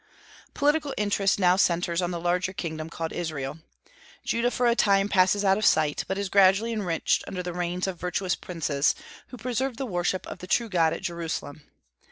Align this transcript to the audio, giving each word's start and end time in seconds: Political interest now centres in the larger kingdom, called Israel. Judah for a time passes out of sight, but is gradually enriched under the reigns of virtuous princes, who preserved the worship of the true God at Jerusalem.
Political 0.55 0.95
interest 0.97 1.37
now 1.37 1.55
centres 1.55 2.01
in 2.01 2.09
the 2.09 2.19
larger 2.19 2.53
kingdom, 2.53 2.89
called 2.89 3.13
Israel. 3.13 3.59
Judah 4.25 4.49
for 4.49 4.65
a 4.65 4.73
time 4.75 5.07
passes 5.07 5.45
out 5.45 5.59
of 5.59 5.63
sight, 5.65 6.05
but 6.07 6.17
is 6.17 6.27
gradually 6.27 6.73
enriched 6.73 7.23
under 7.27 7.43
the 7.43 7.53
reigns 7.53 7.85
of 7.85 7.99
virtuous 8.01 8.33
princes, 8.33 8.95
who 9.27 9.37
preserved 9.37 9.77
the 9.77 9.85
worship 9.85 10.25
of 10.25 10.39
the 10.39 10.47
true 10.47 10.69
God 10.69 10.91
at 10.91 11.03
Jerusalem. 11.03 11.61